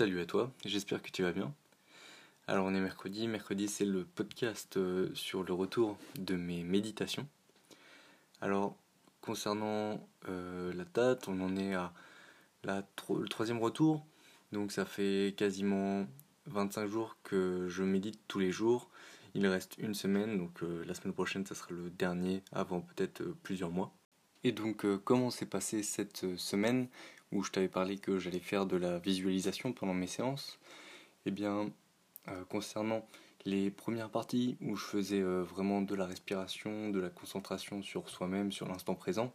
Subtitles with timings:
[0.00, 1.52] Salut à toi, j'espère que tu vas bien.
[2.46, 7.28] Alors on est mercredi, mercredi c'est le podcast euh, sur le retour de mes méditations.
[8.40, 8.78] Alors
[9.20, 11.92] concernant euh, la date, on en est à
[12.66, 14.06] le troisième retour,
[14.52, 16.06] donc ça fait quasiment
[16.46, 18.88] 25 jours que je médite tous les jours.
[19.34, 23.22] Il reste une semaine, donc euh, la semaine prochaine ça sera le dernier avant peut-être
[23.42, 23.92] plusieurs mois.
[24.44, 26.88] Et donc comment s'est passée cette semaine
[27.32, 30.58] où je t'avais parlé que j'allais faire de la visualisation pendant mes séances,
[31.26, 31.70] eh bien,
[32.28, 33.06] euh, concernant
[33.44, 38.08] les premières parties où je faisais euh, vraiment de la respiration, de la concentration sur
[38.08, 39.32] soi-même, sur l'instant présent,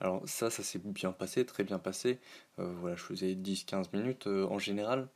[0.00, 2.18] alors ça, ça s'est bien passé, très bien passé.
[2.58, 5.08] Euh, voilà, je faisais 10-15 minutes en général.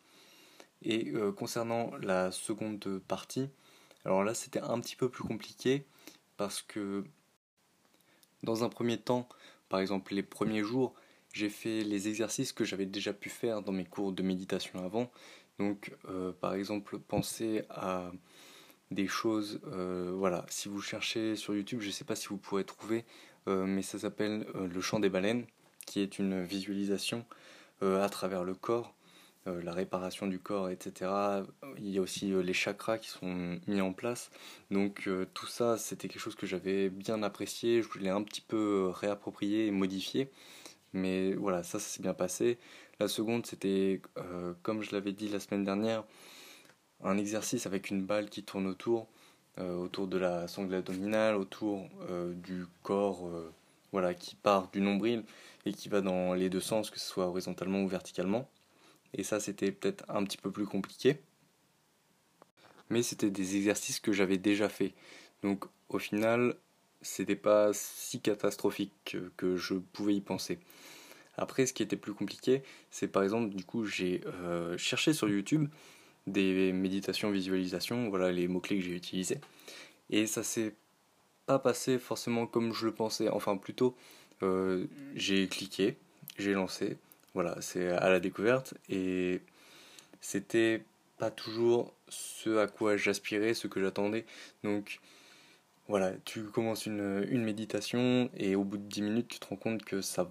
[0.83, 3.51] Et concernant la seconde partie,
[4.07, 5.85] alors là, c'était un petit peu plus compliqué
[6.39, 7.05] parce que
[8.43, 9.29] dans un premier temps,
[9.69, 10.95] par exemple les premiers jours,
[11.33, 15.11] j'ai fait les exercices que j'avais déjà pu faire dans mes cours de méditation avant.
[15.59, 18.11] Donc, euh, par exemple, pensez à
[18.91, 19.61] des choses.
[19.67, 23.05] Euh, voilà, si vous cherchez sur YouTube, je ne sais pas si vous pourrez trouver,
[23.47, 25.45] euh, mais ça s'appelle le chant des baleines,
[25.87, 27.25] qui est une visualisation
[27.83, 28.95] à travers le corps,
[29.47, 31.11] la réparation du corps, etc.
[31.79, 34.31] Il y a aussi les chakras qui sont mis en place.
[34.71, 37.83] Donc, tout ça, c'était quelque chose que j'avais bien apprécié.
[37.83, 40.31] Je l'ai un petit peu réapproprié et modifié.
[40.93, 42.59] Mais voilà, ça, ça s'est bien passé.
[43.01, 46.05] La seconde, c'était, euh, comme je l'avais dit la semaine dernière,
[47.03, 49.09] un exercice avec une balle qui tourne autour,
[49.59, 53.31] euh, autour de la sangle abdominale, autour euh, du corps,
[53.93, 55.25] voilà, qui part du nombril
[55.65, 58.49] et qui va dans les deux sens, que ce soit horizontalement ou verticalement.
[59.15, 61.19] Et ça, c'était peut-être un petit peu plus compliqué.
[62.91, 64.95] Mais c'était des exercices que j'avais déjà fait.
[65.43, 66.57] Donc au final,
[67.03, 70.59] c'était pas si catastrophique que je pouvais y penser.
[71.41, 75.29] Après, ce qui était plus compliqué, c'est par exemple, du coup, j'ai euh, cherché sur
[75.29, 75.69] YouTube
[76.27, 79.41] des méditations, visualisations, voilà les mots-clés que j'ai utilisés.
[80.11, 80.75] Et ça s'est
[81.47, 83.31] pas passé forcément comme je le pensais.
[83.31, 83.97] Enfin, plutôt,
[84.43, 85.97] euh, j'ai cliqué,
[86.37, 86.99] j'ai lancé,
[87.35, 88.75] voilà, c'est à la découverte.
[88.89, 89.41] Et
[90.21, 90.83] c'était
[91.19, 94.25] pas toujours ce à quoi j'aspirais, ce que j'attendais.
[94.65, 95.01] Donc,
[95.91, 99.85] voilà, tu commences une, méditation et au bout de 10 minutes, tu te rends compte
[99.85, 100.31] que ça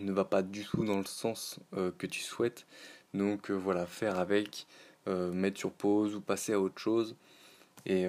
[0.00, 2.66] ne va pas du tout dans le sens euh, que tu souhaites.
[3.12, 4.66] Donc euh, voilà, faire avec,
[5.06, 7.16] euh, mettre sur pause ou passer à autre chose
[7.84, 8.06] et,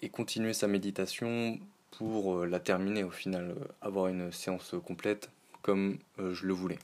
[0.00, 1.58] et continuer sa méditation
[1.90, 5.30] pour la terminer au final, avoir une séance complète
[5.62, 6.78] comme je le voulais.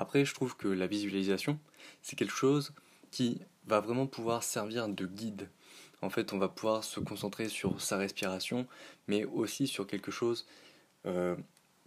[0.00, 1.58] Après, je trouve que la visualisation,
[2.02, 2.72] c'est quelque chose
[3.10, 5.48] qui va vraiment pouvoir servir de guide
[6.02, 8.66] en fait, on va pouvoir se concentrer sur sa respiration,
[9.06, 10.46] mais aussi sur quelque chose
[11.06, 11.36] euh,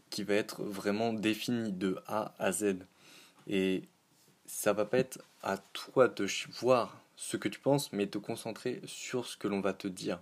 [0.10, 2.78] qui va être vraiment défini de A à Z.
[3.48, 3.84] Et
[4.46, 6.28] ça va pas être à toi de
[6.60, 10.22] voir ce que tu penses, mais te concentrer sur ce que l'on va te dire.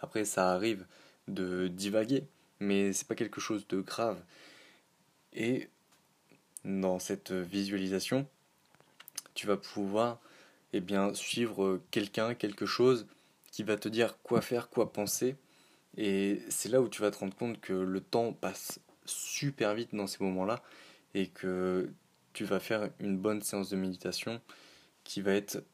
[0.00, 0.86] Après, ça arrive
[1.28, 2.24] de divaguer,
[2.58, 4.20] mais c'est pas quelque chose de grave.
[5.32, 5.68] Et
[6.64, 8.26] dans cette visualisation,
[9.34, 10.20] tu vas pouvoir
[10.72, 13.06] eh bien, suivre quelqu'un, quelque chose
[13.50, 15.36] qui va te dire quoi faire, quoi penser.
[15.96, 19.94] Et c'est là où tu vas te rendre compte que le temps passe super vite
[19.94, 20.62] dans ces moments-là
[21.14, 21.90] et que
[22.34, 24.40] tu vas faire une bonne séance de méditation
[25.04, 25.64] qui va être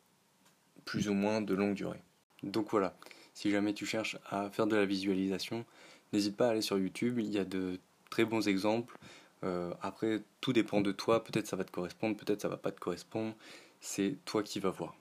[0.84, 2.02] plus ou moins de longue durée.
[2.42, 2.96] Donc voilà,
[3.34, 5.64] si jamais tu cherches à faire de la visualisation,
[6.12, 7.80] n'hésite pas à aller sur YouTube, il y a de
[8.10, 8.96] très bons exemples.
[9.44, 12.72] Euh, après, tout dépend de toi, peut-être ça va te correspondre, peut-être ça va pas
[12.72, 13.34] te correspondre,
[13.80, 14.96] c'est toi qui vas voir.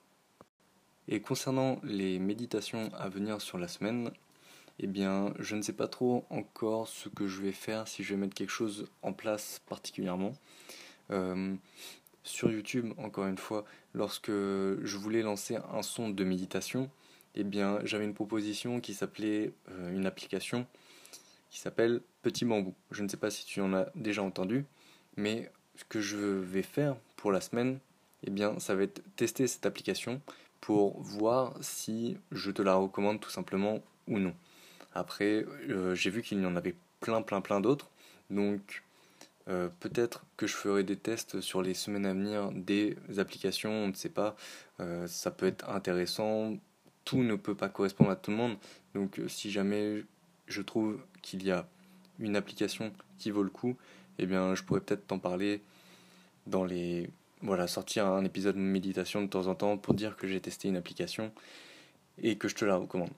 [1.07, 4.11] Et concernant les méditations à venir sur la semaine,
[4.79, 8.13] eh bien, je ne sais pas trop encore ce que je vais faire, si je
[8.13, 10.33] vais mettre quelque chose en place particulièrement.
[11.11, 11.55] Euh,
[12.23, 16.89] sur YouTube, encore une fois, lorsque je voulais lancer un son de méditation,
[17.35, 20.65] eh bien, j'avais une proposition qui s'appelait euh, une application
[21.49, 22.73] qui s'appelle Petit Bambou.
[22.89, 24.66] Je ne sais pas si tu en as déjà entendu,
[25.17, 27.79] mais ce que je vais faire pour la semaine,
[28.25, 30.21] eh bien, ça va être tester cette application
[30.62, 34.33] pour voir si je te la recommande tout simplement ou non.
[34.94, 37.89] Après, euh, j'ai vu qu'il y en avait plein, plein, plein d'autres.
[38.30, 38.83] Donc,
[39.50, 43.88] euh, peut-être que je ferai des tests sur les semaines à venir des applications, on
[43.89, 44.38] ne sait pas.
[44.80, 46.56] Euh, ça peut être intéressant.
[47.03, 48.56] Tout ne peut pas correspondre à tout le monde.
[48.95, 50.06] Donc, si jamais
[50.47, 51.68] je trouve qu'il y a
[52.23, 53.75] une application qui vaut le coup,
[54.19, 55.61] eh bien, je pourrais peut-être t'en parler
[56.47, 57.09] dans les
[57.43, 60.69] voilà, sortir un épisode de méditation de temps en temps pour dire que j'ai testé
[60.69, 61.31] une application
[62.21, 63.11] et que je te la recommande.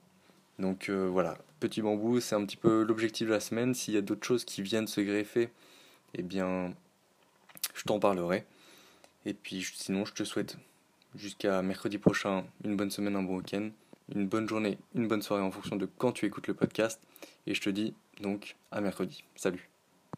[0.58, 3.72] Donc euh, voilà, petit bambou, c'est un petit peu l'objectif de la semaine.
[3.74, 5.50] S'il y a d'autres choses qui viennent se greffer,
[6.14, 6.74] eh bien,
[7.74, 8.44] je t'en parlerai.
[9.26, 10.56] Et puis sinon, je te souhaite
[11.14, 13.70] jusqu'à mercredi prochain une bonne semaine, un bon week-end,
[14.14, 17.00] une bonne journée, une bonne soirée en fonction de quand tu écoutes le podcast.
[17.46, 19.24] Et je te dis donc à mercredi.
[19.34, 19.75] Salut